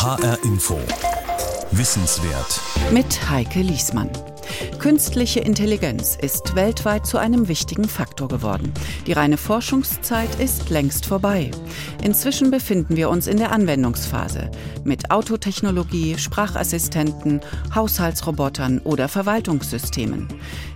[0.00, 0.78] HR Info.
[1.72, 2.60] Wissenswert.
[2.92, 4.08] Mit Heike Liesmann.
[4.78, 8.72] Künstliche Intelligenz ist weltweit zu einem wichtigen Faktor geworden.
[9.08, 11.50] Die reine Forschungszeit ist längst vorbei.
[12.04, 14.52] Inzwischen befinden wir uns in der Anwendungsphase
[14.84, 17.40] mit Autotechnologie, Sprachassistenten,
[17.74, 20.28] Haushaltsrobotern oder Verwaltungssystemen.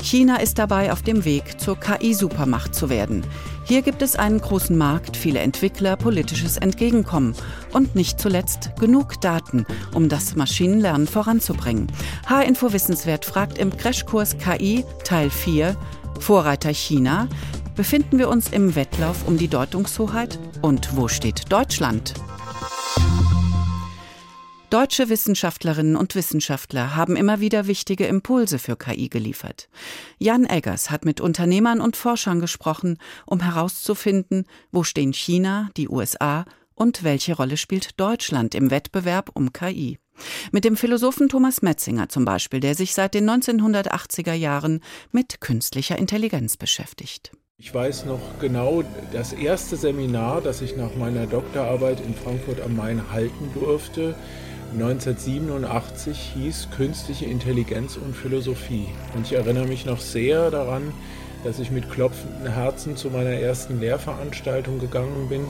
[0.03, 3.25] China ist dabei auf dem Weg zur KI-Supermacht zu werden.
[3.65, 7.37] Hier gibt es einen großen Markt, viele Entwickler, politisches Entgegenkommen
[7.73, 11.87] und nicht zuletzt genug Daten, um das Maschinenlernen voranzubringen.
[12.29, 15.77] H-Info Wissenswert fragt im Crashkurs KI Teil 4
[16.21, 17.29] Vorreiter China.
[17.75, 20.39] Befinden wir uns im Wettlauf um die Deutungshoheit?
[20.61, 22.15] Und wo steht Deutschland?
[24.73, 29.69] Deutsche Wissenschaftlerinnen und Wissenschaftler haben immer wieder wichtige Impulse für KI geliefert.
[30.19, 36.47] Jan Eggers hat mit Unternehmern und Forschern gesprochen, um herauszufinden, wo stehen China, die USA
[36.75, 39.99] und welche Rolle spielt Deutschland im Wettbewerb um KI.
[40.51, 44.81] Mit dem Philosophen Thomas Metzinger zum Beispiel, der sich seit den 1980er Jahren
[45.11, 47.33] mit künstlicher Intelligenz beschäftigt.
[47.59, 52.77] Ich weiß noch genau, das erste Seminar, das ich nach meiner Doktorarbeit in Frankfurt am
[52.77, 54.17] Main halten durfte,
[54.73, 58.87] 1987 hieß Künstliche Intelligenz und Philosophie.
[59.15, 60.95] Und ich erinnere mich noch sehr daran,
[61.45, 65.45] dass ich mit klopfenden Herzen zu meiner ersten Lehrveranstaltung gegangen bin.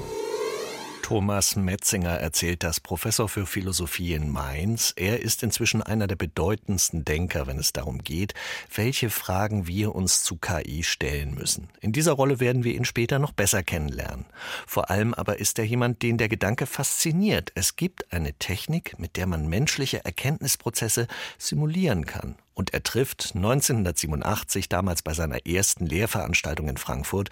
[1.02, 4.94] Thomas Metzinger erzählt das, Professor für Philosophie in Mainz.
[4.96, 8.34] Er ist inzwischen einer der bedeutendsten Denker, wenn es darum geht,
[8.74, 11.68] welche Fragen wir uns zu KI stellen müssen.
[11.80, 14.24] In dieser Rolle werden wir ihn später noch besser kennenlernen.
[14.66, 17.50] Vor allem aber ist er jemand, den der Gedanke fasziniert.
[17.56, 22.36] Es gibt eine Technik, mit der man menschliche Erkenntnisprozesse simulieren kann.
[22.54, 27.30] Und er trifft 1987, damals bei seiner ersten Lehrveranstaltung in Frankfurt,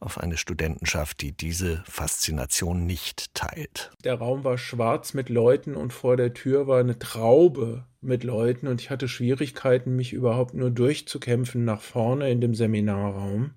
[0.00, 3.90] auf eine Studentenschaft, die diese Faszination nicht teilt.
[4.04, 8.68] Der Raum war schwarz mit Leuten und vor der Tür war eine Traube mit Leuten
[8.68, 13.52] und ich hatte Schwierigkeiten, mich überhaupt nur durchzukämpfen nach vorne in dem Seminarraum.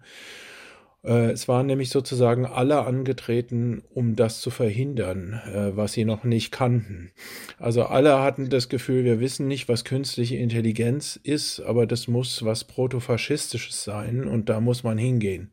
[1.04, 6.24] Äh, es waren nämlich sozusagen alle angetreten, um das zu verhindern, äh, was sie noch
[6.24, 7.12] nicht kannten.
[7.58, 12.44] Also alle hatten das Gefühl, wir wissen nicht, was künstliche Intelligenz ist, aber das muss
[12.46, 15.52] was protofaschistisches sein und da muss man hingehen.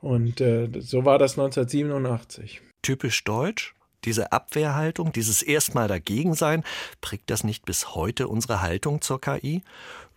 [0.00, 2.60] Und äh, so war das 1987.
[2.82, 3.74] Typisch deutsch?
[4.04, 6.64] Diese Abwehrhaltung, dieses erstmal dagegen sein,
[7.02, 9.62] prägt das nicht bis heute unsere Haltung zur KI?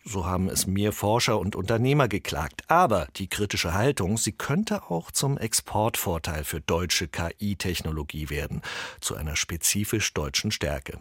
[0.05, 2.63] So haben es mir Forscher und Unternehmer geklagt.
[2.67, 8.61] Aber die kritische Haltung, sie könnte auch zum Exportvorteil für deutsche KI-Technologie werden,
[8.99, 10.99] zu einer spezifisch deutschen Stärke.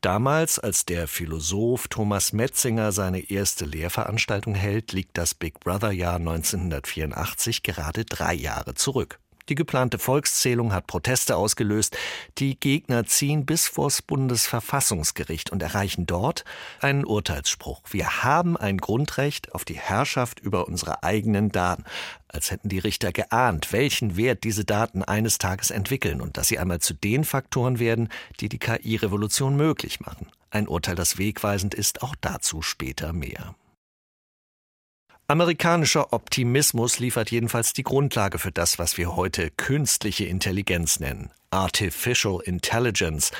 [0.00, 6.16] Damals, als der Philosoph Thomas Metzinger seine erste Lehrveranstaltung hält, liegt das Big Brother Jahr
[6.16, 9.18] 1984 gerade drei Jahre zurück.
[9.48, 11.96] Die geplante Volkszählung hat Proteste ausgelöst.
[12.36, 16.44] Die Gegner ziehen bis vors Bundesverfassungsgericht und erreichen dort
[16.80, 17.80] einen Urteilsspruch.
[17.90, 21.84] Wir haben ein Grundrecht auf die Herrschaft über unsere eigenen Daten.
[22.28, 26.58] Als hätten die Richter geahnt, welchen Wert diese Daten eines Tages entwickeln und dass sie
[26.58, 28.10] einmal zu den Faktoren werden,
[28.40, 30.30] die die KI-Revolution möglich machen.
[30.50, 33.54] Ein Urteil, das wegweisend ist, auch dazu später mehr.
[35.30, 41.30] Amerikanischer Optimismus liefert jedenfalls die Grundlage für das, was wir heute künstliche Intelligenz nennen.
[41.50, 43.30] Artificial Intelligence.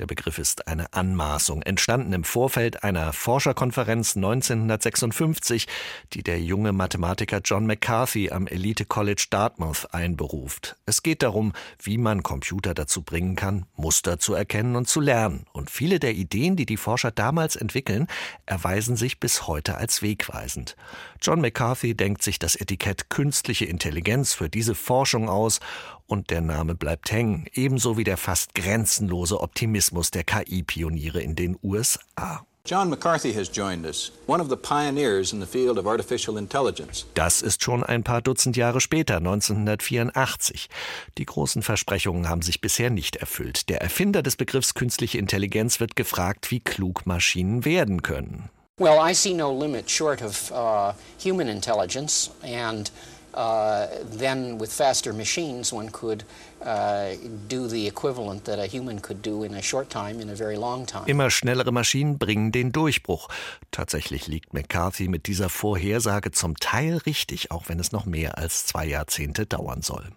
[0.00, 5.68] Der Begriff ist eine Anmaßung, entstanden im Vorfeld einer Forscherkonferenz 1956,
[6.12, 10.76] die der junge Mathematiker John McCarthy am Elite College Dartmouth einberuft.
[10.84, 15.46] Es geht darum, wie man Computer dazu bringen kann, Muster zu erkennen und zu lernen.
[15.52, 18.08] Und viele der Ideen, die die Forscher damals entwickeln,
[18.46, 20.74] erweisen sich bis heute als wegweisend.
[21.22, 25.60] John McCarthy denkt sich das Etikett künstliche Intelligenz für diese Forschung aus
[26.06, 31.56] und der Name bleibt hängen, ebenso wie der fast grenzenlose Optimismus der KI-Pioniere in den
[31.62, 32.44] USA.
[32.66, 37.04] John McCarthy has joined us, one of the pioneers in the field of artificial intelligence.
[37.12, 40.70] Das ist schon ein paar Dutzend Jahre später, 1984.
[41.18, 43.68] Die großen Versprechungen haben sich bisher nicht erfüllt.
[43.68, 48.48] Der Erfinder des Begriffs künstliche Intelligenz wird gefragt, wie klug Maschinen werden können.
[48.78, 52.90] Well, I see no limit short of uh, human intelligence and
[53.34, 53.86] uh,
[54.18, 56.24] then with faster machines, one could
[56.62, 57.14] uh,
[57.48, 60.56] do the equivalent that a human could do in a short time, in a very
[60.56, 61.04] long time.
[61.06, 63.28] Immer schnellere Maschinen bringen den Durchbruch.
[63.70, 68.66] Tatsächlich liegt McCarthy mit dieser Vorhersage zum Teil richtig, auch wenn es noch mehr als
[68.66, 70.10] zwei Jahrzehnte dauern soll.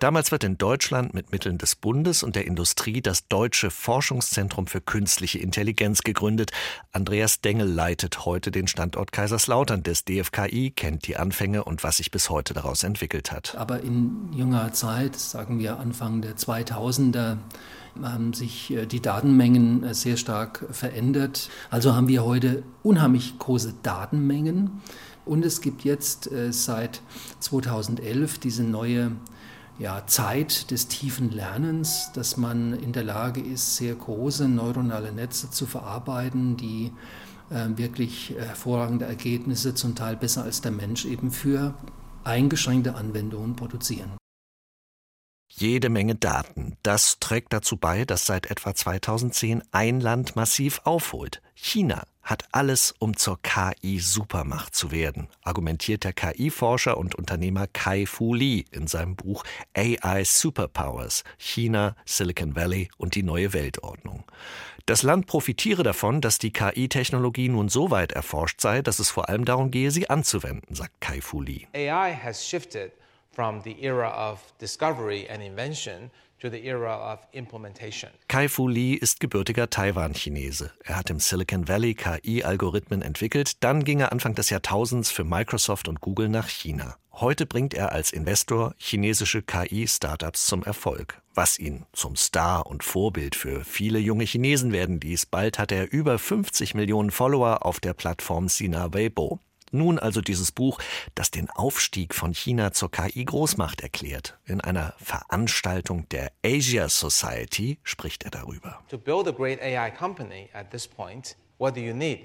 [0.00, 4.80] Damals wird in Deutschland mit Mitteln des Bundes und der Industrie das Deutsche Forschungszentrum für
[4.80, 6.50] künstliche Intelligenz gegründet.
[6.92, 12.10] Andreas Dengel leitet heute den Standort Kaiserslautern des DFKI, kennt die Anfänge und was sich
[12.10, 13.54] bis heute daraus entwickelt hat.
[13.56, 17.38] Aber in jüngerer Zeit, sagen wir Anfang der 2000er,
[18.00, 21.50] haben sich äh, die Datenmengen äh, sehr stark verändert.
[21.70, 24.82] Also haben wir heute unheimlich große Datenmengen.
[25.24, 27.02] Und es gibt jetzt äh, seit
[27.40, 29.12] 2011 diese neue
[29.78, 35.50] ja, Zeit des tiefen Lernens, dass man in der Lage ist, sehr große neuronale Netze
[35.50, 36.92] zu verarbeiten, die
[37.50, 41.74] äh, wirklich hervorragende Ergebnisse, zum Teil besser als der Mensch, eben für
[42.24, 44.12] eingeschränkte Anwendungen produzieren.
[45.48, 46.78] Jede Menge Daten.
[46.82, 51.42] Das trägt dazu bei, dass seit etwa 2010 ein Land massiv aufholt.
[51.54, 58.34] China hat alles, um zur KI-Supermacht zu werden, argumentiert der KI-Forscher und Unternehmer Kai Fu
[58.34, 64.24] Lee in seinem Buch AI Superpowers China, Silicon Valley und die neue Weltordnung.
[64.86, 69.28] Das Land profitiere davon, dass die KI-Technologie nun so weit erforscht sei, dass es vor
[69.28, 71.66] allem darum gehe, sie anzuwenden, sagt Kai Fu Lee.
[71.74, 72.92] AI has shifted
[73.32, 76.10] from the era of discovery and invention
[78.28, 80.72] Kai Fu Lee ist gebürtiger Taiwan-Chinese.
[80.82, 83.62] Er hat im Silicon Valley KI-Algorithmen entwickelt.
[83.62, 86.96] Dann ging er Anfang des Jahrtausends für Microsoft und Google nach China.
[87.12, 93.36] Heute bringt er als Investor chinesische KI-Startups zum Erfolg, was ihn zum Star und Vorbild
[93.36, 95.26] für viele junge Chinesen werden ließ.
[95.26, 99.38] Bald hat er über 50 Millionen Follower auf der Plattform Sina Weibo.
[99.72, 100.78] Nun also dieses Buch,
[101.14, 104.38] das den Aufstieg von China zur KI-Großmacht erklärt.
[104.44, 108.80] In einer Veranstaltung der Asia Society spricht er darüber.
[108.90, 112.20] To build a great AI company at this point, what do you need?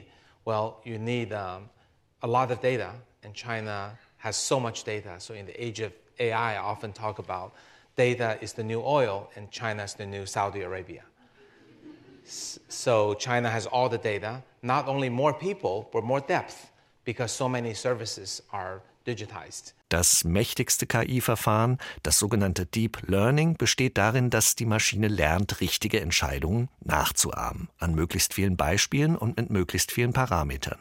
[0.46, 1.70] Well, you need um,
[2.22, 5.18] a lot of data, and China has so much data.
[5.20, 7.54] So in the age of AI, I often talk about
[7.96, 11.04] data is the new oil, and China is the new Saudi Arabia.
[12.26, 16.72] So China has all the data, not only more people, but more depth
[17.08, 19.74] because so many services are digitized.
[19.88, 26.68] Das mächtigste KI-Verfahren, das sogenannte Deep Learning, besteht darin, dass die Maschine lernt, richtige Entscheidungen
[26.82, 30.78] nachzuahmen, an möglichst vielen Beispielen und mit möglichst vielen Parametern.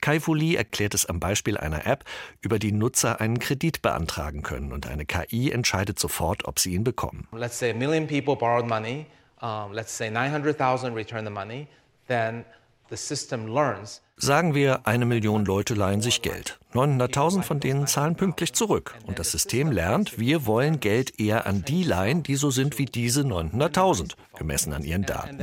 [0.00, 2.04] Kai Fu Lee erklärt es am Beispiel einer App,
[2.40, 6.84] über die Nutzer einen Kredit beantragen können und eine KI entscheidet sofort, ob sie ihn
[6.84, 7.28] bekommen.
[7.32, 9.04] Let's say a million people borrowed money,
[9.42, 11.66] um, let's say 900,000 return the money,
[12.08, 12.46] then
[12.88, 16.58] the system learns Sagen wir, eine Million Leute leihen sich Geld.
[16.72, 18.94] 900.000 von denen zahlen pünktlich zurück.
[19.04, 22.86] Und das System lernt, wir wollen Geld eher an die leihen, die so sind wie
[22.86, 25.38] diese 900.000, gemessen an ihren Daten.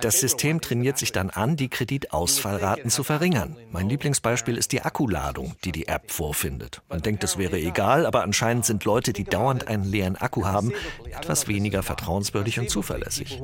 [0.00, 3.56] Das System trainiert sich dann an, die Kreditausfallraten zu verringern.
[3.72, 6.80] Mein Lieblingsbeispiel ist die Akkuladung, die die App vorfindet.
[6.88, 10.72] Man denkt, es wäre egal, aber anscheinend sind Leute, die dauernd einen leeren Akku haben,
[11.10, 13.40] etwas weniger vertrauenswürdig und zuverlässig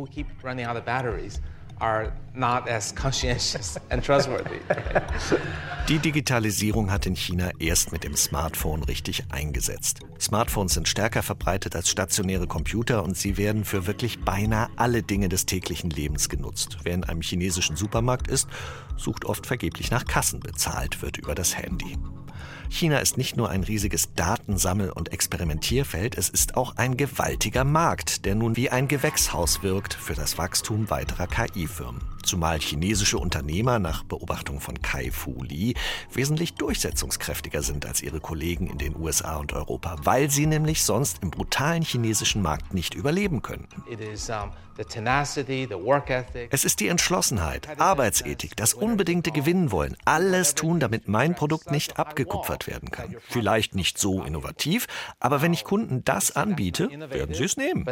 [5.88, 10.00] Die Digitalisierung hat in China erst mit dem Smartphone richtig eingesetzt.
[10.20, 15.28] Smartphones sind stärker verbreitet als stationäre Computer und sie werden für wirklich beinahe alle Dinge
[15.28, 16.78] des täglichen Lebens genutzt.
[16.82, 18.48] Wer in einem chinesischen Supermarkt ist,
[18.96, 20.40] sucht oft vergeblich nach Kassen.
[20.40, 21.96] Bezahlt wird über das Handy.
[22.70, 28.24] China ist nicht nur ein riesiges Datensammel- und Experimentierfeld, es ist auch ein gewaltiger Markt,
[28.24, 34.04] der nun wie ein Gewächshaus wirkt für das Wachstum weiterer KI-Firmen zumal chinesische Unternehmer nach
[34.04, 35.74] Beobachtung von Kai Fu Lee
[36.12, 41.22] wesentlich durchsetzungskräftiger sind als ihre Kollegen in den USA und Europa, weil sie nämlich sonst
[41.22, 43.82] im brutalen chinesischen Markt nicht überleben könnten.
[46.50, 51.98] Es ist die Entschlossenheit, Arbeitsethik, das unbedingte Gewinnen wollen, alles tun, damit mein Produkt nicht
[51.98, 53.16] abgekupfert werden kann.
[53.28, 54.86] Vielleicht nicht so innovativ,
[55.20, 57.84] aber wenn ich Kunden das anbiete, werden sie es nehmen.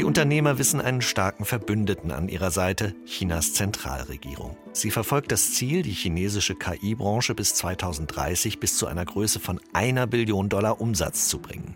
[0.00, 4.56] Die Unternehmer wissen einen starken Verbündeten an ihrer Seite, Chinas Zentralregierung.
[4.72, 10.06] Sie verfolgt das Ziel, die chinesische KI-Branche bis 2030 bis zu einer Größe von einer
[10.06, 11.74] Billion Dollar Umsatz zu bringen.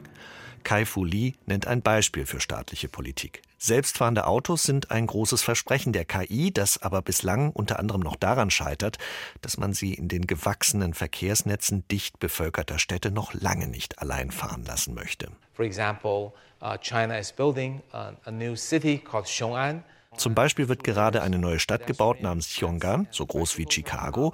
[0.62, 3.42] Kai Fu Lee nennt ein Beispiel für staatliche Politik.
[3.64, 8.50] Selbstfahrende Autos sind ein großes Versprechen der KI, das aber bislang unter anderem noch daran
[8.50, 8.98] scheitert,
[9.40, 14.66] dass man sie in den gewachsenen Verkehrsnetzen dicht bevölkerter Städte noch lange nicht allein fahren
[14.66, 15.28] lassen möchte.
[15.54, 19.82] For example, uh, China is building a, a new city called Xiong'an.
[20.16, 24.32] Zum Beispiel wird gerade eine neue Stadt gebaut namens Chongan, so groß wie Chicago,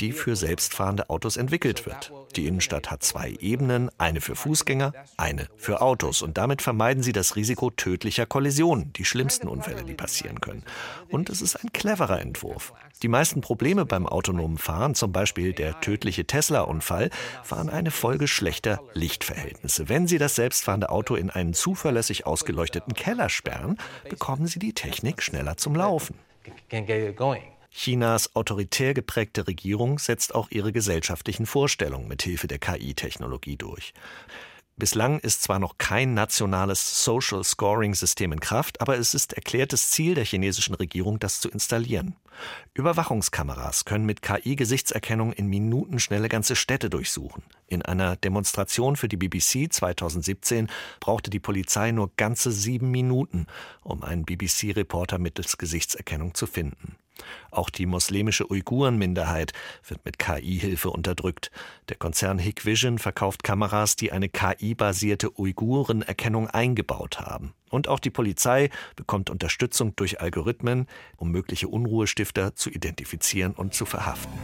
[0.00, 2.12] die für selbstfahrende Autos entwickelt wird.
[2.36, 6.22] Die Innenstadt hat zwei Ebenen, eine für Fußgänger, eine für Autos.
[6.22, 10.64] Und damit vermeiden sie das Risiko tödlicher Kollisionen, die schlimmsten Unfälle, die passieren können.
[11.10, 12.72] Und es ist ein cleverer Entwurf.
[13.02, 17.10] Die meisten Probleme beim autonomen Fahren, zum Beispiel der tödliche Tesla-Unfall,
[17.48, 19.88] waren eine Folge schlechter Lichtverhältnisse.
[19.88, 25.17] Wenn Sie das selbstfahrende Auto in einen zuverlässig ausgeleuchteten Keller sperren, bekommen Sie die Technik
[25.22, 26.14] schneller zum Laufen.
[27.70, 33.92] Chinas autoritär geprägte Regierung setzt auch ihre gesellschaftlichen Vorstellungen mit Hilfe der KI-Technologie durch.
[34.76, 39.90] Bislang ist zwar noch kein nationales Social Scoring System in Kraft, aber es ist erklärtes
[39.90, 42.14] Ziel der chinesischen Regierung, das zu installieren.
[42.74, 47.42] Überwachungskameras können mit KI-Gesichtserkennung in Minuten schnelle ganze Städte durchsuchen.
[47.66, 50.68] In einer Demonstration für die BBC 2017
[51.00, 53.46] brauchte die Polizei nur ganze sieben Minuten,
[53.82, 56.96] um einen BBC-Reporter mittels Gesichtserkennung zu finden.
[57.50, 59.52] Auch die muslimische Uiguren-Minderheit
[59.86, 61.50] wird mit KI-Hilfe unterdrückt.
[61.88, 67.54] Der Konzern Hikvision verkauft Kameras, die eine KI-basierte Uigurenerkennung eingebaut haben.
[67.70, 73.84] Und auch die Polizei bekommt Unterstützung durch Algorithmen, um mögliche Unruhestifter zu identifizieren und zu
[73.84, 74.38] verhaften.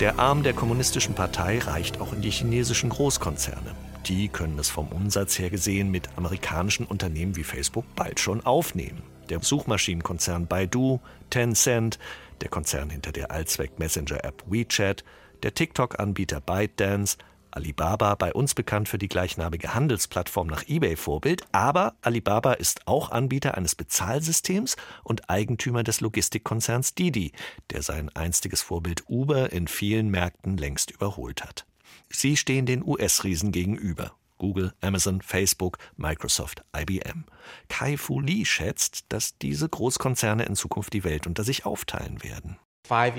[0.00, 3.74] Der Arm der kommunistischen Partei reicht auch in die chinesischen Großkonzerne.
[4.06, 9.02] Die können es vom Umsatz her gesehen mit amerikanischen Unternehmen wie Facebook bald schon aufnehmen.
[9.28, 11.98] Der Suchmaschinenkonzern Baidu, Tencent,
[12.40, 15.04] der Konzern hinter der Allzweck-Messenger-App WeChat,
[15.42, 17.18] der TikTok-Anbieter ByteDance,
[17.52, 23.56] Alibaba, bei uns bekannt für die gleichnamige Handelsplattform nach eBay-Vorbild, aber Alibaba ist auch Anbieter
[23.56, 27.32] eines Bezahlsystems und Eigentümer des Logistikkonzerns Didi,
[27.70, 31.66] der sein einstiges Vorbild Uber in vielen Märkten längst überholt hat.
[32.08, 34.12] Sie stehen den US-Riesen gegenüber.
[34.38, 37.24] Google, Amazon, Facebook, Microsoft, IBM.
[37.68, 42.58] Kai Fu Lee schätzt, dass diese Großkonzerne in Zukunft die Welt unter sich aufteilen werden.
[42.88, 43.12] In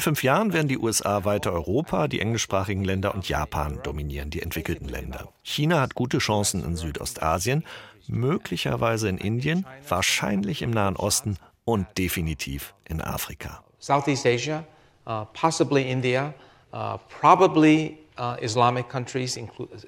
[0.00, 4.88] fünf Jahren werden die USA weiter Europa, die englischsprachigen Länder und Japan dominieren, die entwickelten
[4.88, 5.28] Länder.
[5.42, 7.64] China hat gute Chancen in Südostasien,
[8.06, 13.64] möglicherweise in Indien, wahrscheinlich im Nahen Osten und definitiv in Afrika.
[13.80, 14.64] Southeast Asia
[15.08, 16.34] uh, possibly India,
[16.72, 19.36] uh, probably uh, Islamic countries,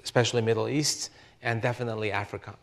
[0.03, 1.11] especially Middle East,
[1.43, 2.55] and definitely Africa.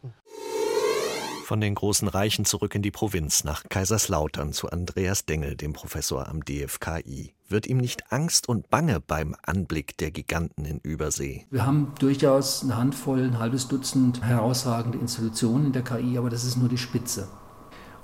[1.48, 6.28] Von den großen Reichen zurück in die Provinz nach Kaiserslautern zu Andreas Dengel, dem Professor
[6.28, 7.36] am DFKI.
[7.48, 11.46] Wird ihm nicht Angst und Bange beim Anblick der Giganten in Übersee?
[11.50, 16.44] Wir haben durchaus eine Handvoll, ein halbes Dutzend herausragende Institutionen in der KI, aber das
[16.44, 17.30] ist nur die Spitze.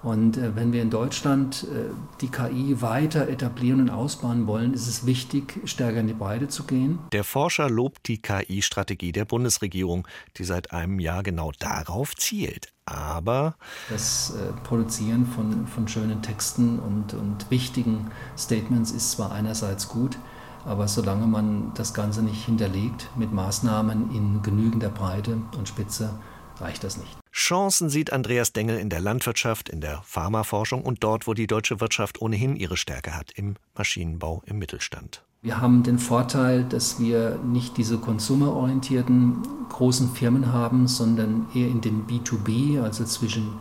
[0.03, 4.87] Und äh, wenn wir in Deutschland äh, die KI weiter etablieren und ausbauen wollen, ist
[4.87, 6.99] es wichtig, stärker in die Breite zu gehen.
[7.13, 10.05] Der Forscher lobt die KI-Strategie der Bundesregierung,
[10.37, 12.67] die seit einem Jahr genau darauf zielt.
[12.85, 13.55] Aber
[13.89, 20.17] das äh, Produzieren von, von schönen Texten und, und wichtigen Statements ist zwar einerseits gut,
[20.65, 26.13] aber solange man das Ganze nicht hinterlegt mit Maßnahmen in genügender Breite und Spitze,
[26.59, 27.22] reicht das nicht.
[27.43, 31.81] Chancen sieht Andreas Dengel in der Landwirtschaft, in der Pharmaforschung und dort, wo die deutsche
[31.81, 35.25] Wirtschaft ohnehin ihre Stärke hat, im Maschinenbau, im Mittelstand.
[35.41, 41.81] Wir haben den Vorteil, dass wir nicht diese konsumerorientierten großen Firmen haben, sondern eher in
[41.81, 43.55] dem B2B, also zwischen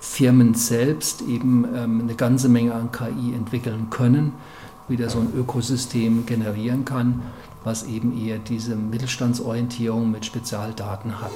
[0.00, 4.32] Firmen selbst, eben ähm, eine ganze Menge an KI entwickeln können,
[4.88, 7.22] wieder so ein Ökosystem generieren kann,
[7.62, 11.30] was eben eher diese Mittelstandsorientierung mit Spezialdaten hat.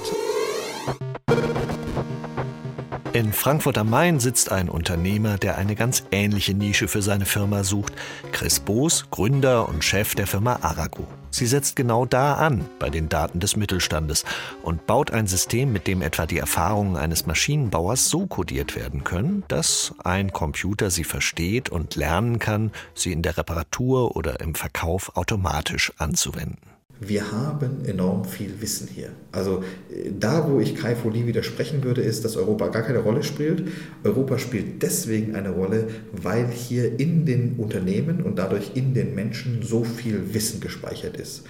[3.13, 7.63] In Frankfurt am Main sitzt ein Unternehmer, der eine ganz ähnliche Nische für seine Firma
[7.63, 7.93] sucht.
[8.31, 11.05] Chris Boos, Gründer und Chef der Firma Arago.
[11.29, 14.25] Sie setzt genau da an, bei den Daten des Mittelstandes,
[14.63, 19.43] und baut ein System, mit dem etwa die Erfahrungen eines Maschinenbauers so kodiert werden können,
[19.47, 25.15] dass ein Computer sie versteht und lernen kann, sie in der Reparatur oder im Verkauf
[25.15, 26.72] automatisch anzuwenden
[27.07, 29.09] wir haben enorm viel Wissen hier.
[29.31, 33.23] Also äh, da, wo ich Kai Folie widersprechen würde, ist, dass Europa gar keine Rolle
[33.23, 33.67] spielt.
[34.03, 39.61] Europa spielt deswegen eine Rolle, weil hier in den Unternehmen und dadurch in den Menschen
[39.63, 41.43] so viel Wissen gespeichert ist.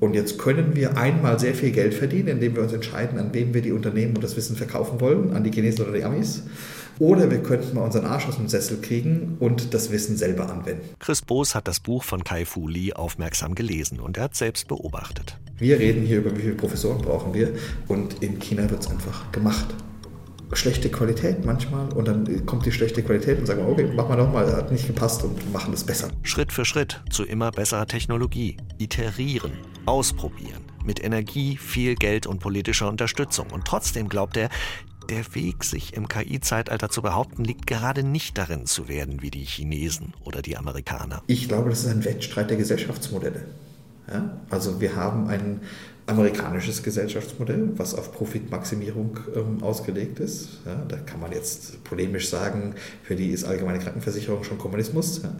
[0.00, 3.54] Und jetzt können wir einmal sehr viel Geld verdienen, indem wir uns entscheiden, an wem
[3.54, 6.42] wir die Unternehmen und das Wissen verkaufen wollen, an die Chinesen oder die Amis.
[6.98, 10.88] Oder wir könnten mal unseren Arsch aus dem Sessel kriegen und das Wissen selber anwenden.
[10.98, 14.68] Chris Boos hat das Buch von Kai Fu Lee aufmerksam gelesen und er hat selbst
[14.68, 15.38] beobachtet.
[15.58, 17.52] Wir reden hier über, wie viele Professoren brauchen wir
[17.88, 19.66] und in China wird es einfach gemacht.
[20.52, 24.16] Schlechte Qualität manchmal und dann kommt die schlechte Qualität und sagen wir, okay, mach mal
[24.16, 26.10] nochmal, hat nicht gepasst und machen es besser.
[26.22, 28.56] Schritt für Schritt zu immer besserer Technologie.
[28.78, 29.52] Iterieren,
[29.84, 33.50] ausprobieren mit Energie, viel Geld und politischer Unterstützung.
[33.50, 34.50] Und trotzdem glaubt er,
[35.10, 39.44] der Weg, sich im KI-Zeitalter zu behaupten, liegt gerade nicht darin zu werden wie die
[39.44, 41.22] Chinesen oder die Amerikaner.
[41.26, 43.44] Ich glaube, das ist ein Wettstreit der Gesellschaftsmodelle.
[44.12, 44.38] Ja?
[44.50, 45.60] Also wir haben einen
[46.06, 50.60] amerikanisches Gesellschaftsmodell, was auf Profitmaximierung ähm, ausgelegt ist.
[50.66, 55.22] Ja, da kann man jetzt polemisch sagen, für die ist allgemeine Krankenversicherung schon Kommunismus.
[55.22, 55.34] Ja.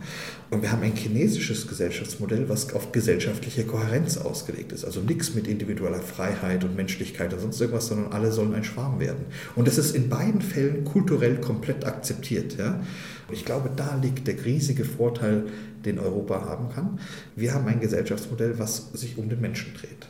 [0.50, 4.86] Und wir haben ein chinesisches Gesellschaftsmodell, was auf gesellschaftliche Kohärenz ausgelegt ist.
[4.86, 9.00] Also nichts mit individueller Freiheit und Menschlichkeit und sonst irgendwas, sondern alle sollen ein Schwarm
[9.00, 9.26] werden.
[9.56, 12.56] Und das ist in beiden Fällen kulturell komplett akzeptiert.
[12.56, 12.80] Ja.
[13.30, 15.44] Ich glaube, da liegt der riesige Vorteil,
[15.84, 16.98] den Europa haben kann.
[17.36, 20.08] Wir haben ein Gesellschaftsmodell, was sich um den Menschen dreht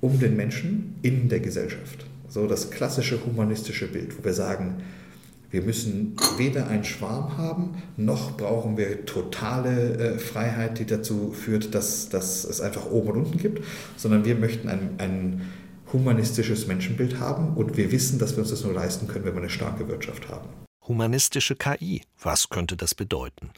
[0.00, 2.06] um den Menschen in der Gesellschaft.
[2.28, 4.82] So das klassische humanistische Bild, wo wir sagen,
[5.50, 11.74] wir müssen weder einen Schwarm haben, noch brauchen wir totale äh, Freiheit, die dazu führt,
[11.74, 13.64] dass, dass es einfach oben und unten gibt,
[13.96, 15.42] sondern wir möchten ein, ein
[15.92, 19.40] humanistisches Menschenbild haben und wir wissen, dass wir uns das nur leisten können, wenn wir
[19.40, 20.48] eine starke Wirtschaft haben.
[20.86, 23.50] Humanistische KI, was könnte das bedeuten?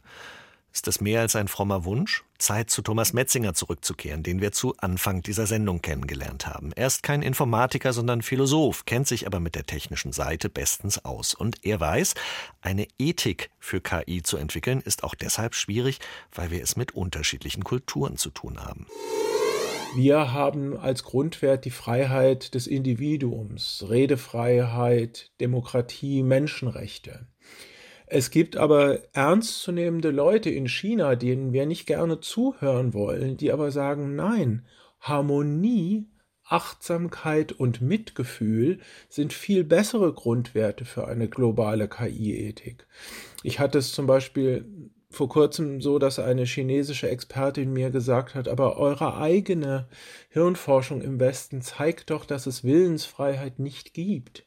[0.73, 2.23] Ist das mehr als ein frommer Wunsch?
[2.39, 6.71] Zeit, zu Thomas Metzinger zurückzukehren, den wir zu Anfang dieser Sendung kennengelernt haben.
[6.75, 11.35] Er ist kein Informatiker, sondern Philosoph, kennt sich aber mit der technischen Seite bestens aus.
[11.35, 12.15] Und er weiß,
[12.61, 15.99] eine Ethik für KI zu entwickeln, ist auch deshalb schwierig,
[16.33, 18.87] weil wir es mit unterschiedlichen Kulturen zu tun haben.
[19.95, 27.27] Wir haben als Grundwert die Freiheit des Individuums, Redefreiheit, Demokratie, Menschenrechte.
[28.07, 33.71] Es gibt aber ernstzunehmende Leute in China, denen wir nicht gerne zuhören wollen, die aber
[33.71, 34.65] sagen, nein,
[34.99, 36.07] Harmonie,
[36.45, 38.79] Achtsamkeit und Mitgefühl
[39.09, 42.85] sind viel bessere Grundwerte für eine globale KI-Ethik.
[43.43, 48.47] Ich hatte es zum Beispiel vor kurzem so, dass eine chinesische Expertin mir gesagt hat,
[48.47, 49.87] aber eure eigene
[50.29, 54.45] Hirnforschung im Westen zeigt doch, dass es Willensfreiheit nicht gibt.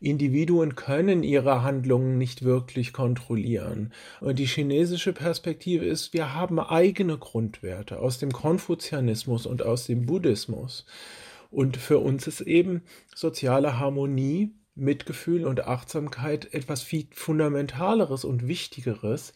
[0.00, 3.92] Individuen können ihre Handlungen nicht wirklich kontrollieren.
[4.20, 10.06] Und die chinesische Perspektive ist, wir haben eigene Grundwerte aus dem Konfuzianismus und aus dem
[10.06, 10.86] Buddhismus.
[11.50, 12.82] Und für uns ist eben
[13.14, 19.34] soziale Harmonie Mitgefühl und Achtsamkeit etwas viel Fundamentaleres und Wichtigeres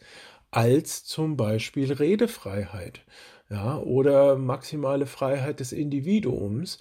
[0.55, 3.01] als zum Beispiel Redefreiheit
[3.49, 6.79] ja, oder maximale Freiheit des Individuums.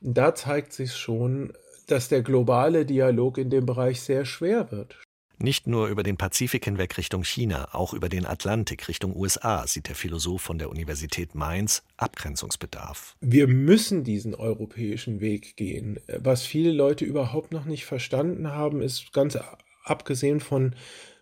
[0.00, 1.52] Da zeigt sich schon,
[1.86, 4.96] dass der globale Dialog in dem Bereich sehr schwer wird.
[5.40, 9.86] Nicht nur über den Pazifik hinweg Richtung China, auch über den Atlantik Richtung USA sieht
[9.86, 13.16] der Philosoph von der Universität Mainz Abgrenzungsbedarf.
[13.20, 16.00] Wir müssen diesen europäischen Weg gehen.
[16.08, 19.38] Was viele Leute überhaupt noch nicht verstanden haben, ist ganz
[19.84, 20.74] abgesehen von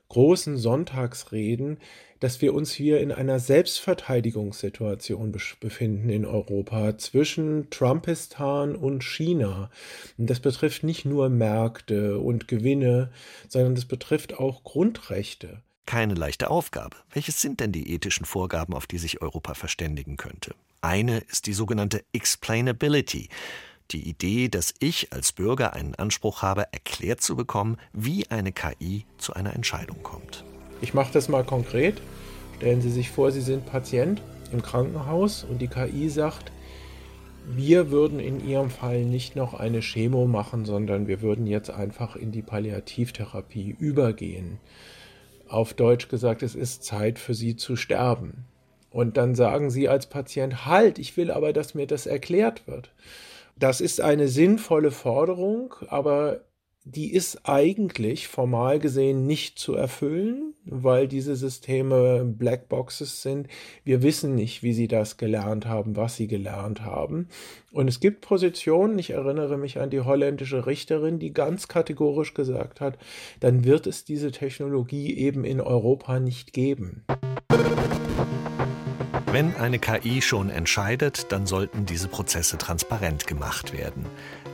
[0.09, 1.79] großen Sonntagsreden,
[2.21, 9.71] dass wir uns hier in einer Selbstverteidigungssituation befinden in Europa zwischen Trumpistan und China.
[10.17, 13.11] Und das betrifft nicht nur Märkte und Gewinne,
[13.49, 15.63] sondern das betrifft auch Grundrechte.
[15.85, 16.97] Keine leichte Aufgabe.
[17.13, 20.55] Welches sind denn die ethischen Vorgaben, auf die sich Europa verständigen könnte?
[20.81, 23.29] Eine ist die sogenannte Explainability.
[23.93, 29.05] Die Idee, dass ich als Bürger einen Anspruch habe, erklärt zu bekommen, wie eine KI
[29.19, 30.45] zu einer Entscheidung kommt.
[30.81, 32.01] Ich mache das mal konkret.
[32.57, 34.23] Stellen Sie sich vor, Sie sind Patient
[34.53, 36.51] im Krankenhaus und die KI sagt,
[37.49, 42.17] wir würden in Ihrem Fall nicht noch eine Chemo machen, sondern wir würden jetzt einfach
[42.17, 44.59] in die Palliativtherapie übergehen.
[45.49, 48.47] Auf Deutsch gesagt, es ist Zeit für Sie zu sterben.
[48.91, 52.91] Und dann sagen Sie als Patient, halt, ich will aber, dass mir das erklärt wird.
[53.59, 56.43] Das ist eine sinnvolle Forderung, aber
[56.85, 63.49] die ist eigentlich formal gesehen nicht zu erfüllen, weil diese Systeme Blackboxes sind.
[63.83, 67.29] Wir wissen nicht, wie sie das gelernt haben, was sie gelernt haben.
[67.73, 72.81] Und es gibt Positionen, ich erinnere mich an die holländische Richterin, die ganz kategorisch gesagt
[72.81, 72.99] hat,
[73.41, 77.05] dann wird es diese Technologie eben in Europa nicht geben.
[79.37, 84.07] Wenn eine KI schon entscheidet, dann sollten diese Prozesse transparent gemacht werden.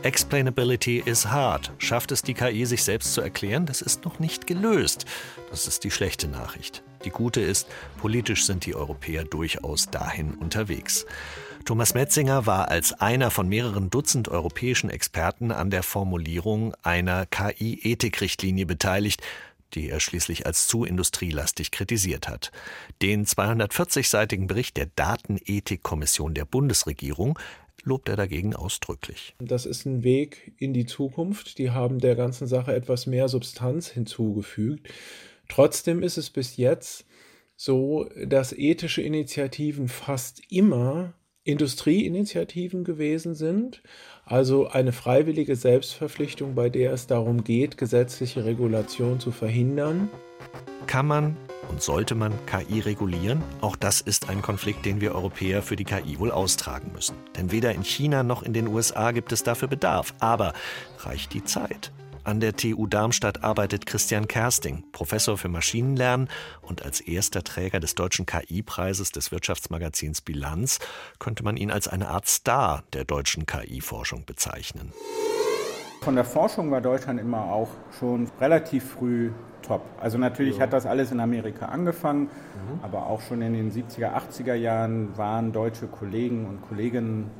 [0.03, 1.71] Explainability is hard.
[1.79, 3.64] Schafft es die KI, sich selbst zu erklären?
[3.64, 5.07] Das ist noch nicht gelöst.
[5.51, 6.83] Das ist die schlechte Nachricht.
[7.05, 7.68] Die gute ist,
[8.01, 11.07] politisch sind die Europäer durchaus dahin unterwegs.
[11.64, 18.66] Thomas Metzinger war als einer von mehreren Dutzend europäischen Experten an der Formulierung einer KI-Ethikrichtlinie
[18.66, 19.23] beteiligt,
[19.74, 22.52] die er schließlich als zu industrielastig kritisiert hat.
[23.00, 27.38] Den 240-seitigen Bericht der Datenethikkommission der Bundesregierung
[27.85, 29.35] lobt er dagegen ausdrücklich.
[29.38, 31.58] Das ist ein Weg in die Zukunft.
[31.58, 34.88] Die haben der ganzen Sache etwas mehr Substanz hinzugefügt.
[35.48, 37.04] Trotzdem ist es bis jetzt
[37.56, 43.82] so, dass ethische Initiativen fast immer Industrieinitiativen gewesen sind,
[44.33, 50.09] also eine freiwillige Selbstverpflichtung, bei der es darum geht, gesetzliche Regulation zu verhindern.
[50.87, 51.37] Kann man
[51.68, 53.42] und sollte man KI regulieren?
[53.61, 57.14] Auch das ist ein Konflikt, den wir Europäer für die KI wohl austragen müssen.
[57.37, 60.14] Denn weder in China noch in den USA gibt es dafür Bedarf.
[60.18, 60.55] Aber
[61.01, 61.92] reicht die Zeit?
[62.24, 66.28] An der TU Darmstadt arbeitet Christian Kersting, Professor für Maschinenlernen
[66.61, 70.78] und als erster Träger des deutschen KI-Preises des Wirtschaftsmagazins Bilanz
[71.18, 74.92] könnte man ihn als eine Art Star der deutschen KI-Forschung bezeichnen.
[76.02, 79.30] Von der Forschung war Deutschland immer auch schon relativ früh
[79.62, 79.82] top.
[80.00, 80.62] Also natürlich ja.
[80.62, 82.80] hat das alles in Amerika angefangen, mhm.
[82.82, 87.30] aber auch schon in den 70er, 80er Jahren waren deutsche Kollegen und Kolleginnen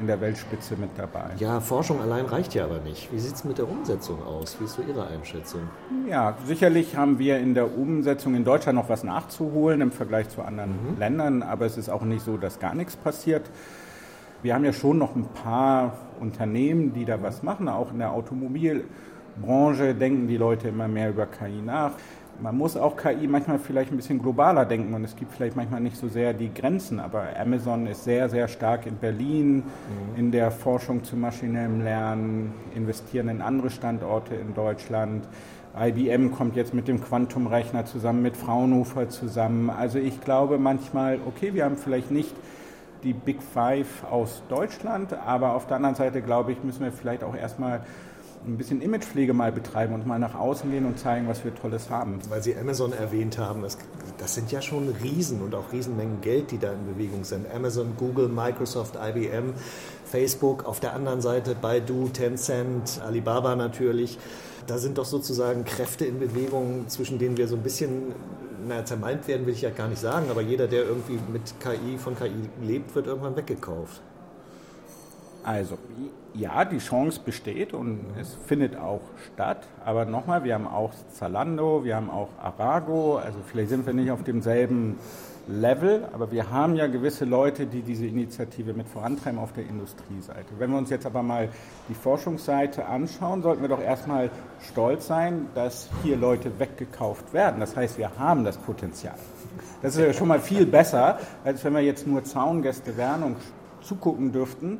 [0.00, 1.30] in der Weltspitze mit dabei.
[1.36, 3.12] Ja, Forschung allein reicht ja aber nicht.
[3.12, 4.58] Wie sieht es mit der Umsetzung aus?
[4.58, 5.62] Wie ist so Ihre Einschätzung?
[6.08, 10.42] Ja, sicherlich haben wir in der Umsetzung in Deutschland noch was nachzuholen im Vergleich zu
[10.42, 10.98] anderen mhm.
[10.98, 13.50] Ländern, aber es ist auch nicht so, dass gar nichts passiert.
[14.42, 18.12] Wir haben ja schon noch ein paar Unternehmen, die da was machen, auch in der
[18.12, 21.92] Automobilbranche denken die Leute immer mehr über KI nach
[22.42, 25.80] man muss auch KI manchmal vielleicht ein bisschen globaler denken und es gibt vielleicht manchmal
[25.80, 29.62] nicht so sehr die Grenzen, aber Amazon ist sehr, sehr stark in Berlin mhm.
[30.16, 35.28] in der Forschung zu maschinellem Lernen, investieren in andere Standorte in Deutschland.
[35.78, 39.70] IBM kommt jetzt mit dem Quantumrechner zusammen, mit Fraunhofer zusammen.
[39.70, 42.34] Also ich glaube manchmal, okay, wir haben vielleicht nicht
[43.04, 47.22] die Big Five aus Deutschland, aber auf der anderen Seite glaube ich, müssen wir vielleicht
[47.22, 47.82] auch erstmal
[48.46, 51.90] ein bisschen Imagepflege mal betreiben und mal nach außen gehen und zeigen, was wir Tolles
[51.90, 52.18] haben.
[52.28, 53.78] Weil Sie Amazon erwähnt haben, das,
[54.18, 57.46] das sind ja schon Riesen und auch Riesenmengen Geld, die da in Bewegung sind.
[57.52, 59.54] Amazon, Google, Microsoft, IBM,
[60.04, 64.18] Facebook, auf der anderen Seite Baidu, Tencent, Alibaba natürlich.
[64.66, 68.14] Da sind doch sozusagen Kräfte in Bewegung, zwischen denen wir so ein bisschen
[68.66, 71.98] naja, zermalmt werden, will ich ja gar nicht sagen, aber jeder, der irgendwie mit KI,
[71.98, 74.02] von KI lebt, wird irgendwann weggekauft.
[75.42, 75.78] Also,
[76.34, 79.00] ja, die Chance besteht und es findet auch
[79.32, 79.66] statt.
[79.84, 83.16] Aber nochmal, wir haben auch Zalando, wir haben auch Arago.
[83.16, 84.98] Also, vielleicht sind wir nicht auf demselben
[85.48, 90.46] Level, aber wir haben ja gewisse Leute, die diese Initiative mit vorantreiben auf der Industrieseite.
[90.58, 91.48] Wenn wir uns jetzt aber mal
[91.88, 97.58] die Forschungsseite anschauen, sollten wir doch erstmal stolz sein, dass hier Leute weggekauft werden.
[97.60, 99.16] Das heißt, wir haben das Potenzial.
[99.82, 103.36] Das ist ja schon mal viel besser, als wenn wir jetzt nur Zaungäste wären und
[103.82, 104.78] zugucken dürften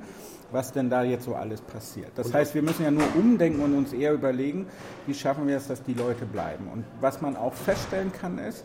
[0.52, 2.10] was denn da jetzt so alles passiert.
[2.16, 4.66] Das heißt, wir müssen ja nur umdenken und uns eher überlegen,
[5.06, 6.68] wie schaffen wir es, dass die Leute bleiben.
[6.72, 8.64] Und was man auch feststellen kann, ist,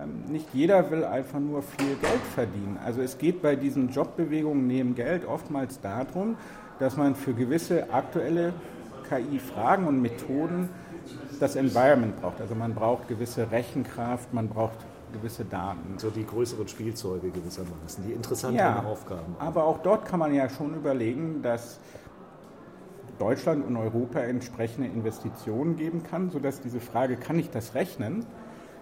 [0.00, 2.78] ähm, nicht jeder will einfach nur viel Geld verdienen.
[2.84, 6.36] Also es geht bei diesen Jobbewegungen neben Geld oftmals darum,
[6.78, 8.52] dass man für gewisse aktuelle
[9.08, 10.68] KI-Fragen und Methoden
[11.38, 12.40] das Environment braucht.
[12.40, 14.78] Also man braucht gewisse Rechenkraft, man braucht
[15.14, 15.98] gewisse Daten.
[15.98, 19.34] So die größeren Spielzeuge gewissermaßen, die interessanteren ja, Aufgaben.
[19.38, 21.80] Aber auch dort kann man ja schon überlegen, dass
[23.18, 28.26] Deutschland und Europa entsprechende Investitionen geben kann, sodass diese Frage, kann ich das rechnen,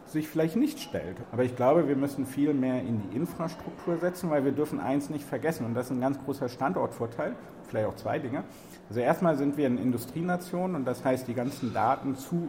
[0.07, 1.17] sich vielleicht nicht stellt.
[1.33, 5.11] Aber ich glaube, wir müssen viel mehr in die Infrastruktur setzen, weil wir dürfen eins
[5.11, 7.35] nicht vergessen und das ist ein ganz großer Standortvorteil,
[7.69, 8.45] vielleicht auch zwei Dinge.
[8.89, 12.49] Also erstmal sind wir eine Industrienation und das heißt, die ganzen Daten zu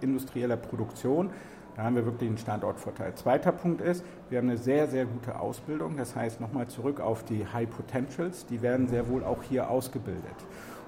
[0.00, 1.30] industrieller Produktion
[1.76, 3.14] da haben wir wirklich einen Standortvorteil.
[3.14, 5.96] Zweiter Punkt ist, wir haben eine sehr, sehr gute Ausbildung.
[5.96, 10.22] Das heißt, nochmal zurück auf die High Potentials, die werden sehr wohl auch hier ausgebildet.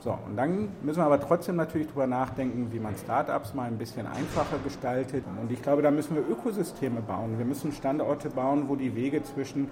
[0.00, 3.78] So, und dann müssen wir aber trotzdem natürlich darüber nachdenken, wie man Startups mal ein
[3.78, 5.24] bisschen einfacher gestaltet.
[5.40, 7.38] Und ich glaube, da müssen wir Ökosysteme bauen.
[7.38, 9.68] Wir müssen Standorte bauen, wo die Wege zwischen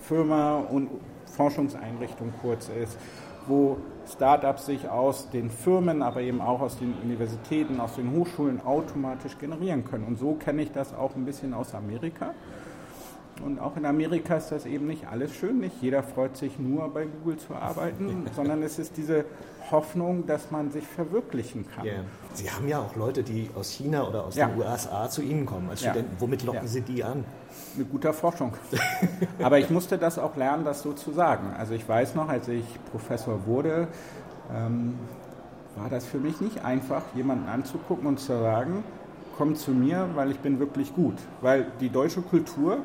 [0.00, 0.88] Firma und
[1.26, 2.96] Forschungseinrichtung kurz ist
[3.46, 3.78] wo
[4.12, 9.38] Startups sich aus den Firmen, aber eben auch aus den Universitäten, aus den Hochschulen automatisch
[9.38, 10.04] generieren können.
[10.04, 12.34] Und so kenne ich das auch ein bisschen aus Amerika.
[13.42, 15.58] Und auch in Amerika ist das eben nicht alles schön.
[15.58, 19.24] Nicht jeder freut sich nur bei Google zu arbeiten, sondern es ist diese
[19.70, 21.84] Hoffnung, dass man sich verwirklichen kann.
[21.84, 22.04] Yeah.
[22.34, 24.46] Sie haben ja auch Leute, die aus China oder aus ja.
[24.46, 26.12] den USA zu Ihnen kommen als Studenten.
[26.12, 26.20] Ja.
[26.20, 26.68] Womit locken ja.
[26.68, 27.24] Sie die an?
[27.76, 28.52] Mit guter Forschung.
[29.42, 31.52] Aber ich musste das auch lernen, das so zu sagen.
[31.56, 33.88] Also ich weiß noch, als ich Professor wurde,
[34.54, 34.94] ähm,
[35.76, 38.84] war das für mich nicht einfach, jemanden anzugucken und zu sagen,
[39.36, 41.16] komm zu mir, weil ich bin wirklich gut.
[41.40, 42.78] Weil die deutsche Kultur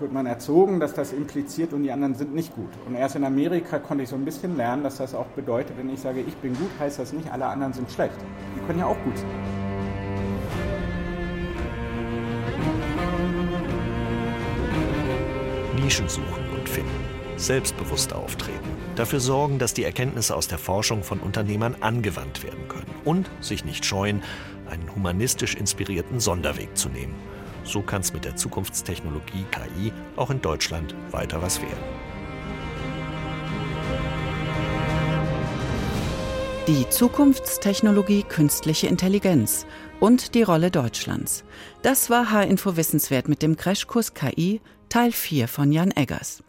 [0.00, 2.70] wird man erzogen, dass das impliziert und die anderen sind nicht gut.
[2.86, 5.90] Und erst in Amerika konnte ich so ein bisschen lernen, dass das auch bedeutet, wenn
[5.90, 8.14] ich sage, ich bin gut, heißt das nicht, alle anderen sind schlecht.
[8.56, 9.28] Die können ja auch gut sein.
[15.82, 16.90] Nischen suchen und finden,
[17.36, 22.90] selbstbewusst auftreten, dafür sorgen, dass die Erkenntnisse aus der Forschung von Unternehmern angewandt werden können
[23.04, 24.22] und sich nicht scheuen,
[24.68, 27.14] einen humanistisch inspirierten Sonderweg zu nehmen
[27.68, 31.76] so kann es mit der Zukunftstechnologie KI auch in Deutschland weiter was werden.
[36.66, 39.66] Die Zukunftstechnologie künstliche Intelligenz
[40.00, 41.44] und die Rolle Deutschlands.
[41.82, 46.42] Das war H-Info Wissenswert mit dem Crashkurs KI Teil 4 von Jan Eggers.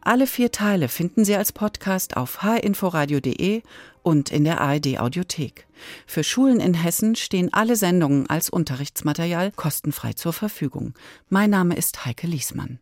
[0.00, 3.62] Alle vier Teile finden Sie als Podcast auf hinforadio.de
[4.02, 5.66] und in der ARD Audiothek.
[6.06, 10.94] Für Schulen in Hessen stehen alle Sendungen als Unterrichtsmaterial kostenfrei zur Verfügung.
[11.28, 12.78] Mein Name ist Heike Liesmann.